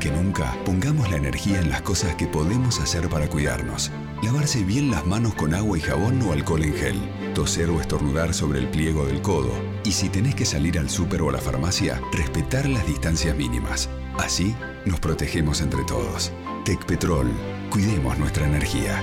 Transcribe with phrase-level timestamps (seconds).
[0.00, 3.92] que nunca, pongamos la energía en las cosas que podemos hacer para cuidarnos.
[4.22, 7.32] Lavarse bien las manos con agua y jabón o alcohol en gel.
[7.34, 9.52] Toser o estornudar sobre el pliego del codo.
[9.84, 13.88] Y si tenés que salir al súper o a la farmacia, respetar las distancias mínimas.
[14.18, 16.32] Así nos protegemos entre todos.
[16.64, 17.30] Tecpetrol,
[17.70, 19.00] cuidemos nuestra energía.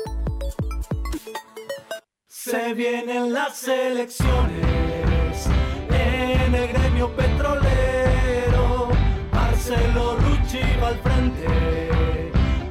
[2.27, 5.12] Se vienen las elecciones
[10.93, 11.47] al frente,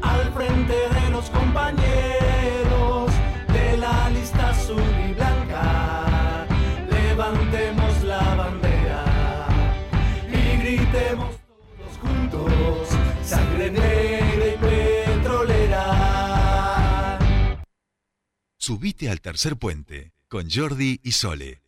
[0.02, 3.12] al frente de los compañeros
[3.48, 6.46] de la lista azul y blanca.
[6.90, 9.48] Levantemos la bandera
[10.28, 12.90] y gritemos todos juntos,
[13.24, 14.58] sangre negra y
[15.16, 15.88] petrolera.
[18.58, 21.61] Subite al tercer puente con Jordi y Sole.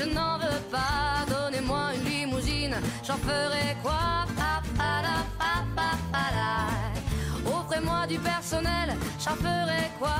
[0.00, 1.24] Je n'en veux pas.
[1.28, 3.98] Donnez-moi une limousine, j'en ferai quoi.
[7.46, 8.94] Offrez-moi du personnel,
[9.24, 10.14] j'en ferai quoi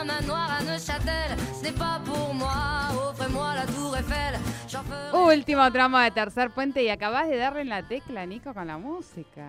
[0.00, 2.88] Un manoir à Neuchâtel, ce n'est pas pour moi.
[3.10, 4.38] Offrez-moi la tour Eiffel,
[4.68, 8.54] j'en ferai Último tramo de tercer puente y acabas de darle en la tecla, Nico,
[8.54, 9.46] con la música.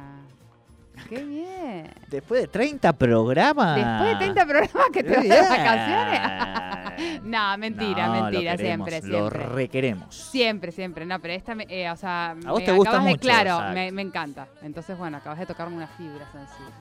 [1.09, 1.87] Qué bien.
[2.09, 3.75] Después de 30 programas.
[3.75, 5.49] Después de 30 programas que te vas de bien.
[5.49, 6.76] vacaciones.
[7.23, 9.45] no, mentira, No, lo mentira, queremos, siempre, Lo siempre.
[9.55, 10.15] requeremos.
[10.15, 11.05] Siempre, siempre.
[11.05, 13.21] No, pero esta, me- eh, o sea, A vos me te gusta acabas de- mucho,
[13.21, 14.47] claro, me encanta.
[14.61, 16.71] Entonces, bueno, acabas de tocarme una fibra sensible.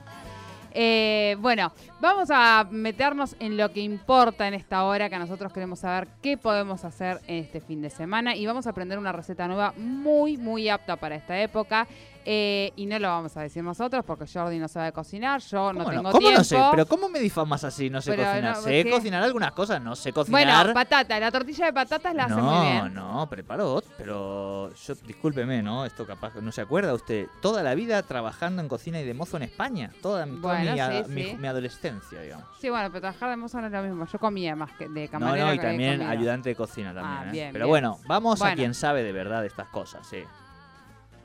[0.78, 5.78] Eh, bueno, vamos a meternos en lo que importa en esta hora, que nosotros queremos
[5.78, 9.46] saber qué podemos hacer en este fin de semana y vamos a aprender una receta
[9.48, 11.86] nueva muy, muy apta para esta época.
[12.28, 15.84] Eh, y no lo vamos a decir nosotros porque Jordi no sabe cocinar, yo no
[15.84, 16.38] ¿Cómo tengo ¿Cómo tiempo.
[16.38, 16.58] no sé?
[16.72, 17.88] ¿Pero cómo me difamas así?
[17.88, 18.56] No sé Pero cocinar.
[18.56, 18.90] no, sé ¿qué?
[18.90, 20.44] cocinar algunas cosas, no sé cocinar.
[20.64, 22.94] Bueno, patata, la tortilla de patatas la hace muy no, bien.
[22.94, 25.86] no, preparo, pero yo, discúlpeme, ¿no?
[25.86, 27.28] Esto capaz no se acuerda usted.
[27.40, 29.92] Toda la vida trabajando en cocina y de mozo en España.
[30.02, 31.36] Toda, toda Bueno, mi, a- sí, mi- sí.
[31.36, 32.46] mi adolescencia, digamos.
[32.60, 34.04] Sí, bueno, pero trabajar de mozo no es lo mismo.
[34.04, 36.10] Yo comía más que de No, camarera no, y que de también comida.
[36.10, 37.18] ayudante de cocina también.
[37.22, 37.30] Ah, ¿eh?
[37.30, 37.70] bien, Pero bien.
[37.70, 38.56] bueno, vamos a Bueno.
[38.56, 40.24] quien sabe de verdad de estas cosas, sí.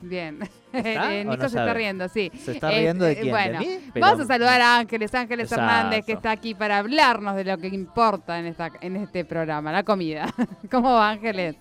[0.01, 0.39] Bien.
[0.73, 2.31] ¿Está Eh, Nico no se está riendo, sí.
[2.37, 3.25] ¿Se está Eh, riendo de eh, quién?
[3.25, 3.67] ¿De Bueno, mí?
[3.93, 5.63] Pero- vamos a saludar a Ángeles, Ángeles Exacto.
[5.75, 9.71] Hernández, que está aquí para hablarnos de lo que importa en, esta, en este programa,
[9.71, 10.27] la comida.
[10.71, 11.55] ¿Cómo va, Ángeles?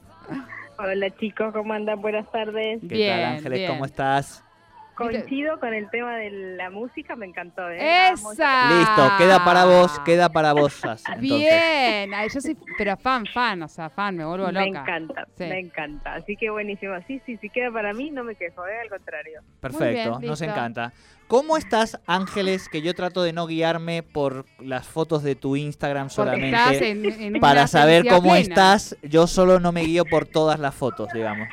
[0.78, 2.00] Hola chicos, ¿cómo andan?
[2.00, 2.80] Buenas tardes.
[2.80, 3.58] ¿Qué Bien, tal, Ángeles?
[3.58, 3.72] bien.
[3.72, 4.42] ¿Cómo estás?
[5.00, 7.68] Coincido con el tema de la música, me encantó.
[7.70, 8.10] ¿eh?
[8.12, 8.78] ¡Esa!
[8.78, 10.72] Listo, queda para vos, queda para vos.
[10.74, 11.20] Sas, entonces.
[11.38, 14.60] Bien, Ay, yo soy, pero fan, fan, o sea, fan, me vuelvo loca.
[14.60, 15.44] Me encanta, Sí.
[15.44, 16.14] me encanta.
[16.14, 16.94] Así que buenísimo.
[17.06, 18.80] Sí, sí, sí queda para mí, no me quejo, ¿eh?
[18.82, 19.40] al contrario.
[19.60, 20.92] Perfecto, bien, nos encanta.
[21.28, 22.68] ¿Cómo estás, Ángeles?
[22.68, 26.48] Que yo trato de no guiarme por las fotos de tu Instagram solamente.
[26.56, 28.38] estás en, en para saber cómo plena.
[28.40, 31.46] estás, yo solo no me guío por todas las fotos, digamos.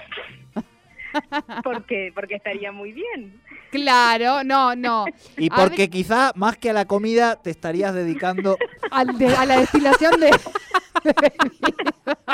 [1.63, 3.41] Porque, porque estaría muy bien.
[3.71, 5.05] Claro, no, no.
[5.37, 8.57] Y porque ver- quizá más que a la comida te estarías dedicando
[8.91, 10.29] Al de- a la destilación de.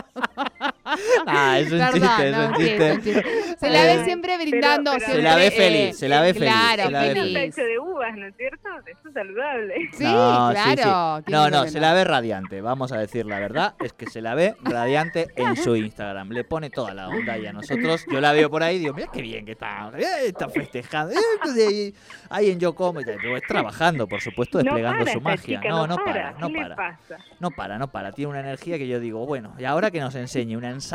[1.25, 3.23] Ah, es un Perdón, chiste, es no, un sí, chiste.
[3.59, 4.91] Se la Eh, ve siempre brindando.
[4.97, 7.37] pero- Se la ve feliz, se la ve feliz, Claro, se la ve feliz.
[7.37, 8.69] hecho de uva, lechugas, ¿no es cierto?
[8.87, 9.73] Eso es saludable.
[9.93, 11.17] Sí, No, claro.
[11.17, 11.23] sí.
[11.25, 12.61] ¿quién No, no, se la ve radiante.
[12.61, 13.75] Vamos a decir la verdad.
[13.79, 16.29] Es que se la ve radiante en su Instagram.
[16.31, 18.93] Le pone toda la onda y a nosotros, yo la veo por ahí y digo,
[18.93, 19.91] mira qué bien que está.
[19.97, 21.13] eh, Está festejando.
[21.57, 21.93] eh,
[22.29, 22.99] Ahí en Yo Como.
[23.01, 23.05] es
[23.47, 25.59] trabajando, por supuesto, desplegando no para su esta magia.
[25.59, 26.05] chica, no, no para.
[26.13, 26.99] para, no ¿Qué le para.
[27.39, 28.11] No para, no para.
[28.11, 30.92] Tiene una energía que yo digo, bueno, y ahora que nos enseñe una ensalada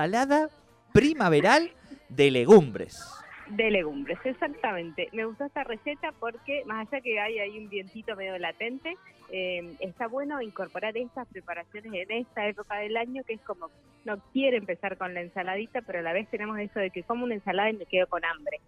[0.92, 1.70] primaveral
[2.08, 3.14] de legumbres.
[3.48, 5.08] De legumbres, exactamente.
[5.12, 8.96] Me gustó esta receta porque, más allá que hay ahí un vientito medio latente,
[9.30, 13.70] eh, está bueno incorporar estas preparaciones en esta época del año, que es como,
[14.04, 17.24] no quiere empezar con la ensaladita, pero a la vez tenemos eso de que como
[17.24, 18.60] una ensalada y me quedo con hambre.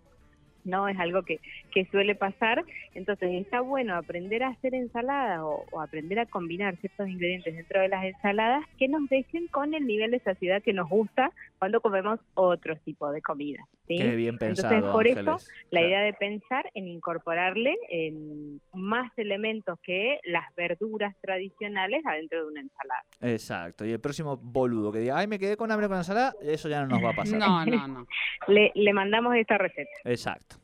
[0.64, 1.40] No es algo que,
[1.72, 2.64] que suele pasar,
[2.94, 7.80] entonces está bueno aprender a hacer ensaladas o, o aprender a combinar ciertos ingredientes dentro
[7.80, 11.80] de las ensaladas que nos dejen con el nivel de saciedad que nos gusta cuando
[11.82, 13.60] comemos otro tipo de comida.
[13.86, 13.98] ¿sí?
[13.98, 15.36] Qué bien pensado, Entonces, por eso,
[15.70, 15.86] la Claro.
[15.88, 22.60] idea de pensar en incorporarle en más elementos que las verduras tradicionales adentro de una
[22.62, 23.02] ensalada.
[23.20, 23.84] Exacto.
[23.84, 26.68] Y el próximo boludo que diga, ay, me quedé con hambre con la ensalada, eso
[26.70, 27.38] ya no nos va a pasar.
[27.40, 28.06] No, no, no.
[28.48, 29.90] Le, le mandamos esta receta.
[30.04, 30.56] Exacto.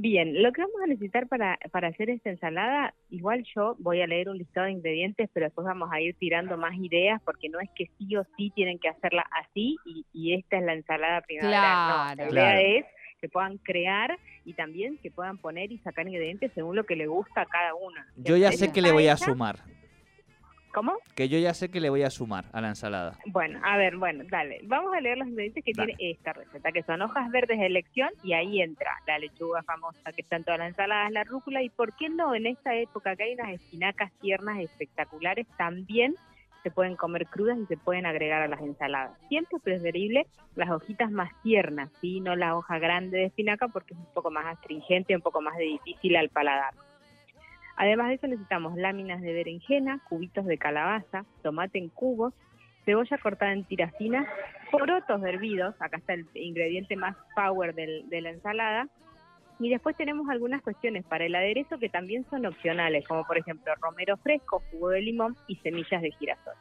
[0.00, 4.06] Bien, lo que vamos a necesitar para, para hacer esta ensalada, igual yo voy a
[4.06, 7.58] leer un listado de ingredientes, pero después vamos a ir tirando más ideas, porque no
[7.58, 11.20] es que sí o sí tienen que hacerla así y, y esta es la ensalada
[11.22, 11.88] primaveral.
[11.88, 12.30] no, la Claro.
[12.30, 12.60] idea Claro.
[12.60, 12.84] es
[13.20, 17.08] que puedan crear y también que puedan poner y sacar ingredientes según lo que le
[17.08, 18.00] gusta a cada uno.
[18.18, 19.56] Yo ya sé que le voy a sumar.
[20.72, 20.92] ¿Cómo?
[21.14, 23.18] Que yo ya sé que le voy a sumar a la ensalada.
[23.26, 24.60] Bueno, a ver, bueno, dale.
[24.64, 25.94] Vamos a leer los ingredientes que Dale.
[25.94, 30.12] tiene esta receta, que son hojas verdes de elección y ahí entra la lechuga famosa
[30.12, 33.16] que está en todas las ensaladas, la rúcula y por qué no en esta época
[33.16, 36.14] que hay unas espinacas tiernas espectaculares también
[36.62, 39.16] se pueden comer crudas y se pueden agregar a las ensaladas.
[39.28, 40.26] Siempre es preferible
[40.56, 42.20] las hojitas más tiernas, ¿sí?
[42.20, 45.56] no la hoja grande de espinaca porque es un poco más astringente, un poco más
[45.56, 46.74] de difícil al paladar.
[47.80, 52.34] Además de eso necesitamos láminas de berenjena, cubitos de calabaza, tomate en cubos,
[52.84, 54.26] cebolla cortada en tiras finas,
[54.72, 58.88] porotos hervidos, acá está el ingrediente más power del- de la ensalada,
[59.60, 63.72] y después tenemos algunas cuestiones para el aderezo que también son opcionales, como por ejemplo
[63.80, 66.54] romero fresco, jugo de limón y semillas de girasol.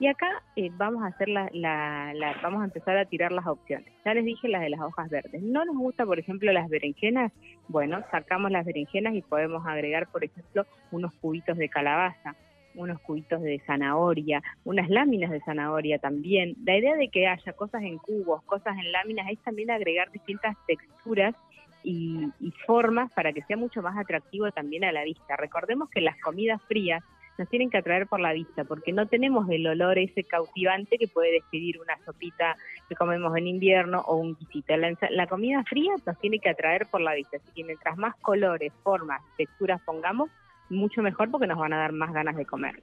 [0.00, 3.46] Y acá eh, vamos a hacer la, la- la- vamos a empezar a tirar las
[3.46, 3.86] opciones.
[4.04, 5.40] Ya les dije las de las hojas verdes.
[5.42, 7.32] No nos gusta, por ejemplo, las berenjenas.
[7.68, 12.34] Bueno, sacamos las berenjenas y podemos agregar, por ejemplo, unos cubitos de calabaza,
[12.74, 16.56] unos cubitos de zanahoria, unas láminas de zanahoria también.
[16.64, 20.56] La idea de que haya cosas en cubos, cosas en láminas, es también agregar distintas
[20.66, 21.36] texturas
[21.84, 25.36] y, y formas para que sea mucho más atractivo también a la vista.
[25.36, 27.02] Recordemos que las comidas frías
[27.38, 31.08] nos tienen que atraer por la vista, porque no tenemos el olor ese cautivante que
[31.08, 32.56] puede despedir una sopita
[32.88, 34.76] que comemos en invierno o un guisito.
[34.76, 38.14] La, la comida fría nos tiene que atraer por la vista, así que mientras más
[38.16, 40.30] colores, formas, texturas pongamos,
[40.70, 42.82] mucho mejor porque nos van a dar más ganas de comer.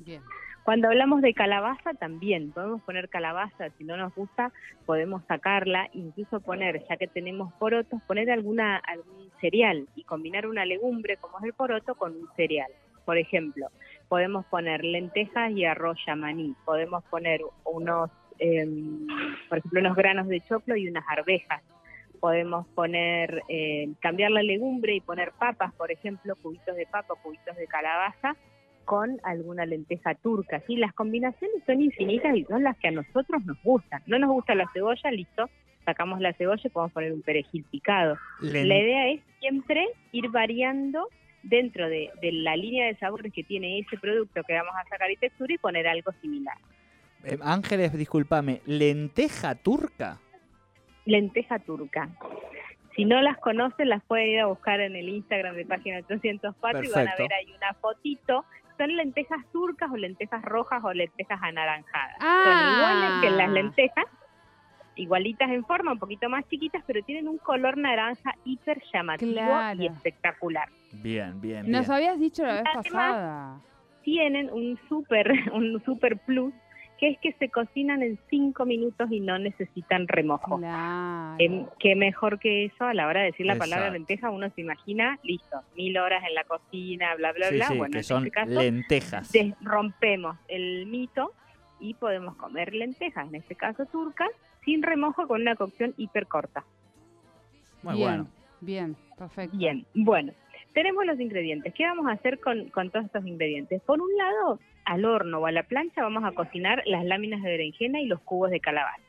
[0.00, 0.22] Bien.
[0.68, 4.52] Cuando hablamos de calabaza también, podemos poner calabaza, si no nos gusta
[4.84, 10.66] podemos sacarla, incluso poner, ya que tenemos porotos, poner alguna algún cereal y combinar una
[10.66, 12.70] legumbre como es el poroto con un cereal.
[13.08, 13.68] Por ejemplo,
[14.10, 19.06] podemos poner lentejas y arroz yamaní, podemos poner unos, em,
[19.48, 21.62] por ejemplo, unos granos de choclo y unas arvejas.
[22.20, 27.56] Podemos poner, eh, cambiar la legumbre y poner papas, por ejemplo, cubitos de papa, cubitos
[27.56, 28.36] de calabaza,
[28.84, 30.60] con alguna lenteja turca.
[30.66, 30.76] ¿sí?
[30.76, 34.02] Las combinaciones son infinitas y son las que a nosotros nos gustan.
[34.06, 35.48] No nos gusta la cebolla, listo,
[35.86, 38.18] sacamos la cebolla y podemos poner un perejil picado.
[38.42, 41.08] La idea es siempre ir variando
[41.48, 45.10] dentro de, de la línea de sabores que tiene ese producto que vamos a sacar
[45.10, 46.56] y textura y poner algo similar.
[47.24, 50.18] Eh, Ángeles, discúlpame, lenteja turca.
[51.04, 52.08] Lenteja turca.
[52.94, 56.82] Si no las conocen, las pueden ir a buscar en el Instagram de Página 804
[56.82, 57.22] y van a Perfecto.
[57.22, 58.44] ver ahí una fotito.
[58.76, 62.16] Son lentejas turcas o lentejas rojas o lentejas anaranjadas.
[62.20, 62.42] Ah.
[62.44, 64.04] Son iguales que las lentejas,
[64.98, 69.82] igualitas en forma, un poquito más chiquitas, pero tienen un color naranja hiper llamativo Claro.
[69.82, 70.68] y espectacular.
[70.92, 71.70] Bien, bien, bien.
[71.70, 73.60] Nos habías dicho la vez Además- pasada.
[74.02, 76.52] Tienen un super, un super plus,
[76.98, 80.58] que es que se cocinan en cinco minutos y no necesitan remojo.
[80.58, 81.36] Claro.
[81.38, 84.62] Em, qué mejor que eso a la hora de decir la palabra lenteja, uno se
[84.62, 87.66] imagina, listo, mil horas en la cocina, bla, bla, Sí, bla.
[87.68, 89.32] sí, bueno, que en son este caso, lentejas.
[89.60, 91.32] rompemos el mito
[91.78, 94.30] y podemos comer lentejas, en este caso turcas,
[94.68, 96.62] sin remojo con una cocción hiper corta.
[97.82, 98.26] Muy bien, bueno.
[98.60, 99.56] bien, perfecto.
[99.56, 100.34] Bien, bueno,
[100.74, 101.72] tenemos los ingredientes.
[101.72, 103.80] ¿Qué vamos a hacer con, con todos estos ingredientes?
[103.84, 107.48] Por un lado, al horno o a la plancha vamos a cocinar las láminas de
[107.48, 109.00] berenjena y los cubos de calabaza.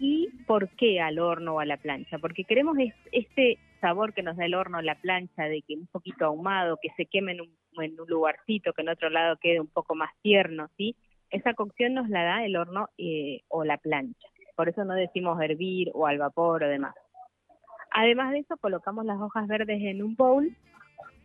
[0.00, 2.18] ¿Y por qué al horno o a la plancha?
[2.18, 5.86] Porque queremos es- este sabor que nos da el horno, la plancha, de que un
[5.86, 9.60] poquito ahumado, que se queme en un, en un lugarcito, que en otro lado quede
[9.60, 10.96] un poco más tierno, ¿sí?
[11.30, 14.26] Esa cocción nos la da el horno eh, o la plancha.
[14.60, 16.94] Por eso no decimos hervir o al vapor o demás.
[17.92, 20.54] Además de eso, colocamos las hojas verdes en un bowl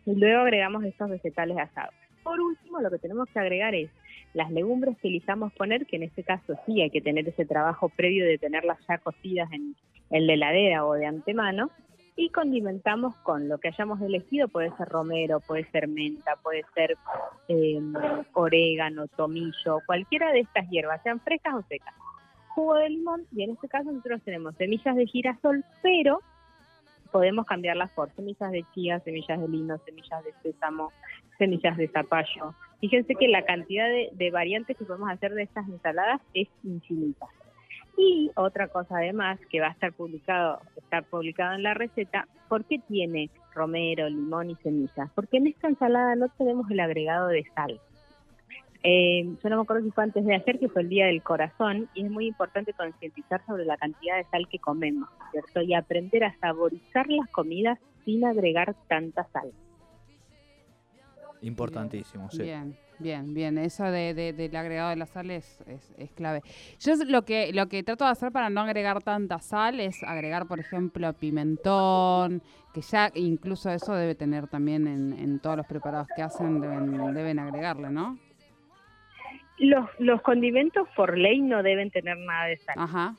[0.06, 1.92] y luego agregamos estos vegetales asados.
[2.22, 3.90] Por último, lo que tenemos que agregar es
[4.32, 7.90] las legumbres que elijamos poner, que en este caso sí hay que tener ese trabajo
[7.90, 9.76] previo de tenerlas ya cocidas en,
[10.08, 11.70] en la heladera o de antemano,
[12.16, 16.96] y condimentamos con lo que hayamos elegido, puede ser romero, puede ser menta, puede ser
[17.48, 17.82] eh,
[18.32, 21.94] orégano, tomillo, cualquiera de estas hierbas, sean frescas o secas.
[22.56, 26.20] Jugo de limón, y en este caso nosotros tenemos semillas de girasol, pero
[27.12, 30.90] podemos cambiarlas por semillas de chía, semillas de lino, semillas de sésamo,
[31.36, 32.54] semillas de zapallo.
[32.80, 37.26] Fíjense que la cantidad de, de variantes que podemos hacer de estas ensaladas es infinita.
[37.98, 42.64] Y otra cosa además que va a estar publicado, está publicado en la receta, ¿por
[42.64, 45.10] qué tiene romero, limón y semillas?
[45.14, 47.78] Porque en esta ensalada no tenemos el agregado de sal.
[48.88, 51.20] Eh, yo no me acuerdo si fue antes de ayer, que fue el Día del
[51.20, 55.60] Corazón, y es muy importante concientizar sobre la cantidad de sal que comemos, ¿cierto?
[55.60, 59.50] Y aprender a saborizar las comidas sin agregar tanta sal.
[61.42, 62.42] Importantísimo, sí.
[62.44, 63.58] Bien, bien, bien.
[63.58, 66.42] Eso de, de- del agregado de la sal es, es, es clave.
[66.78, 70.02] Yo es lo que, lo que trato de hacer para no agregar tanta sal es
[70.04, 72.40] agregar, por ejemplo, pimentón,
[72.72, 77.14] que ya incluso eso debe tener también en, en todos los preparados que hacen, deben,
[77.14, 78.16] deben agregarle, ¿no?
[79.58, 82.74] Los, los condimentos por ley no deben tener nada de sal.
[82.78, 83.14] Ajá.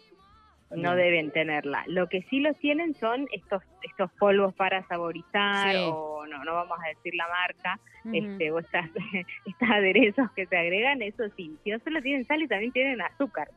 [0.70, 0.96] no Bien.
[0.98, 1.84] deben tenerla.
[1.88, 5.77] Lo que sí los tienen son estos estos polvos para saborizar Sí.
[5.89, 7.79] o no no vamos a decir la marca,
[8.13, 8.89] este o estas
[9.46, 13.01] estos aderezos que se agregan, eso sí, si no solo tienen sal y también tienen
[13.01, 13.48] azúcar.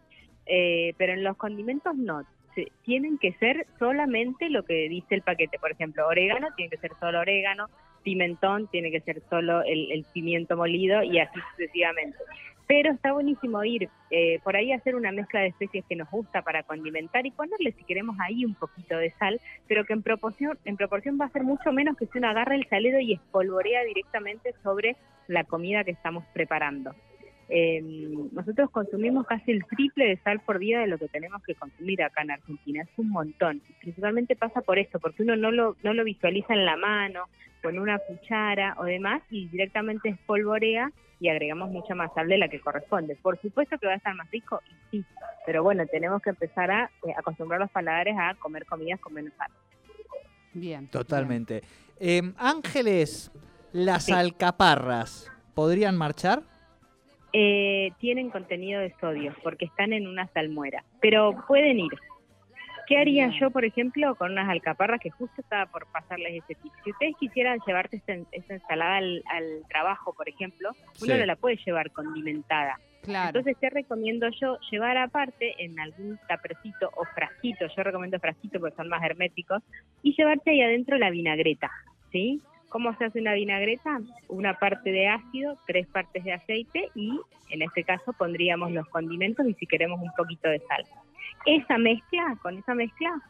[0.46, 2.22] Eh, pero en los condimentos no,
[2.54, 6.76] se- tienen que ser solamente lo que dice el paquete, por ejemplo, orégano tiene que
[6.78, 7.66] ser solo orégano,
[8.04, 12.16] pimentón tiene que ser solo el, el pimiento molido y así sucesivamente.
[12.70, 16.08] Pero está buenísimo ir eh, por ahí a hacer una mezcla de especies que nos
[16.08, 20.04] gusta para condimentar y ponerle si queremos ahí un poquito de sal, pero que en
[20.04, 23.14] proporción, en proporción va a ser mucho menos que si uno agarra el salero y
[23.14, 24.94] espolvorea directamente sobre
[25.26, 26.94] la comida que estamos preparando.
[27.48, 27.82] Eh,
[28.30, 32.04] nosotros consumimos casi el triple de sal por día de lo que tenemos que consumir
[32.04, 32.82] acá en Argentina.
[32.84, 33.62] Es un montón.
[33.80, 37.24] Principalmente pasa por esto, porque uno no lo, no lo visualiza en la mano,
[37.62, 40.90] con una cuchara o demás, y directamente espolvorea
[41.20, 43.14] y agregamos mucha más sal de la que corresponde.
[43.16, 45.04] Por supuesto que va a estar más rico, y sí,
[45.46, 49.32] pero bueno, tenemos que empezar a eh, acostumbrar los paladares a comer comidas con menos
[49.36, 49.50] sal.
[50.52, 50.88] Bien.
[50.88, 51.62] Totalmente.
[51.98, 53.30] Eh, Ángeles,
[53.72, 54.12] las Sí.
[54.12, 56.42] alcaparras, ¿podrían marchar?
[57.32, 61.92] Eh, tienen contenido de sodio porque están en una salmuera, pero pueden ir.
[62.90, 66.72] ¿Qué haría yo, por ejemplo, con unas alcaparras que justo estaba por pasarles ese tip?
[66.82, 70.70] Si ustedes quisieran llevarte esta, esta ensalada al, al trabajo, por ejemplo,
[71.00, 71.20] uno Sí.
[71.20, 72.80] no la puede llevar condimentada.
[73.02, 73.28] Claro.
[73.28, 74.58] Entonces, ¿qué recomiendo yo?
[74.72, 79.62] Llevar aparte en algún tapercito o frasquito, yo recomiendo frasquito porque son más herméticos,
[80.02, 81.70] y llevarte ahí adentro la vinagreta,
[82.10, 82.40] ¿sí?
[82.70, 84.00] ¿Cómo se hace una vinagreta?
[84.26, 87.20] Una parte de ácido, tres partes de aceite y
[87.50, 90.84] en este caso pondríamos los condimentos y si queremos un poquito de sal.
[91.46, 93.20] Esa mezcla, con esa mezcla,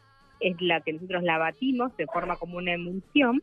[0.41, 3.43] es la que nosotros la batimos, se forma como una emulsión.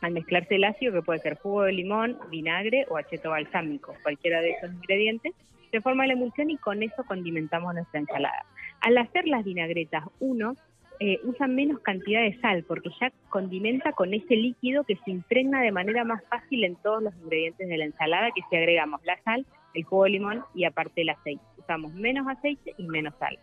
[0.00, 4.40] Al mezclarse el ácido, que puede ser jugo de limón, vinagre o acheto balsámico, cualquiera
[4.40, 5.34] de esos ingredientes,
[5.70, 8.44] se forma la emulsión y con eso condimentamos nuestra ensalada.
[8.80, 10.54] Al hacer las vinagretas, uno
[11.00, 15.62] eh, usa menos cantidad de sal porque ya condimenta con ese líquido que se impregna
[15.62, 19.20] de manera más fácil en todos los ingredientes de la ensalada, que si agregamos la
[19.22, 21.42] sal, el jugo de limón y aparte el aceite.
[21.58, 23.38] Usamos menos aceite y menos sal.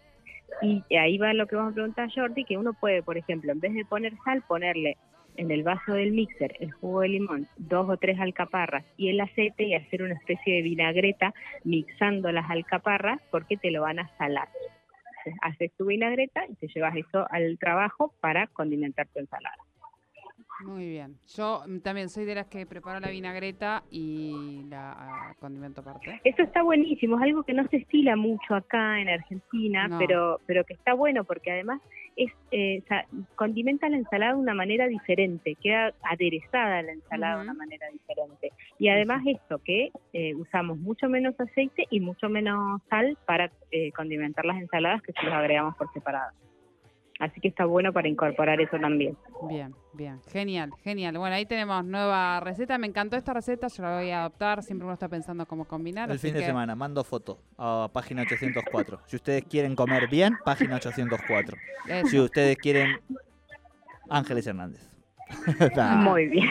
[0.61, 3.59] Y ahí va lo que vamos a preguntar Jordi, que uno puede, por ejemplo, en
[3.59, 4.97] vez de poner sal, ponerle
[5.37, 9.19] en el vaso del mixer el jugo de limón, dos o tres alcaparras y el
[9.19, 11.33] aceite y hacer una especie de vinagreta
[11.63, 14.47] mixando las alcaparras porque te lo van a salar.
[15.25, 19.57] Entonces, haces tu vinagreta y te llevas eso al trabajo para condimentar tu ensalada.
[20.63, 21.17] Muy bien.
[21.35, 26.21] Yo mm, también soy de las que preparo la vinagreta y la ah, condimento aparte.
[26.23, 29.97] Eso está buenísimo, es algo que no se estila mucho acá en Argentina, No.
[29.99, 31.81] pero pero que está bueno porque además
[32.15, 32.81] es eh,
[33.35, 38.51] condimenta la ensalada de una manera diferente, queda aderezada la ensalada de una manera diferente.
[38.79, 43.91] Y además esto, que eh, usamos mucho menos aceite y mucho menos sal para eh,
[43.91, 46.31] condimentar las ensaladas que si los agregamos por separado.
[47.19, 49.15] Así que está bueno para incorporar eso también.
[49.47, 50.19] Bien, bien.
[50.31, 51.17] Genial, genial.
[51.17, 52.77] Bueno, ahí tenemos nueva receta.
[52.77, 54.61] Me encantó esta receta, yo la voy a adoptar.
[54.63, 56.11] Siempre uno está pensando cómo combinar.
[56.11, 58.99] El fin de que- semana, mando foto a página 804.
[59.05, 61.57] Si ustedes quieren comer bien, página 804.
[61.87, 62.07] Eso.
[62.09, 62.99] Si ustedes quieren
[64.09, 64.94] Ángeles Hernández.
[65.75, 65.95] Nah.
[65.95, 66.49] Muy bien.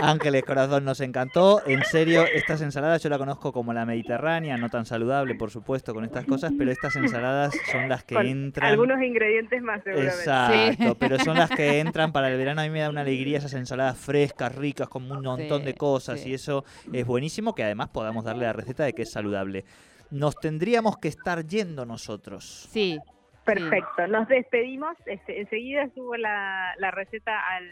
[0.00, 1.60] Ángeles Corazón nos encantó.
[1.66, 5.92] En serio, estas ensaladas yo la conozco como la mediterránea, no tan saludable, por supuesto,
[5.94, 8.70] con estas cosas, pero estas ensaladas son las que Con entran.
[8.70, 10.16] algunos ingredientes más seguramente.
[10.16, 10.96] Exacto, Sí.
[10.98, 12.60] pero son las que entran para el verano.
[12.60, 15.74] A mí me da una alegría esas ensaladas frescas, ricas, con un montón Sí, de
[15.74, 16.30] cosas sí.
[16.30, 19.64] y eso es buenísimo que además podamos darle la receta de que es saludable.
[20.10, 22.68] Nos tendríamos que estar yendo nosotros.
[22.70, 22.98] Sí.
[23.44, 24.94] Perfecto, nos despedimos.
[25.06, 27.64] Este, enseguida subo la, la receta al,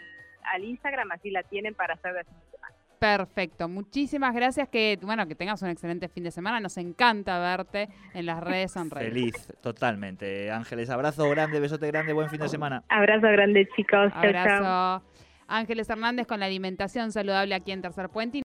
[0.52, 2.74] al Instagram, así la tienen para hacer de fin de semana.
[2.98, 3.68] Perfecto.
[3.68, 4.68] Muchísimas gracias.
[4.68, 6.60] Que bueno, que tengas un excelente fin de semana.
[6.60, 9.12] Nos encanta verte en las redes Sonreír.
[9.12, 10.50] Feliz, totalmente.
[10.50, 12.82] Ángeles, abrazo grande, besote grande, buen fin de semana.
[12.88, 14.12] Abrazo grande, chicos.
[14.12, 14.28] Chau, chau.
[14.28, 15.04] Abrazo.
[15.48, 18.34] Ángeles Hernández con la alimentación saludable aquí en Tercer Puente.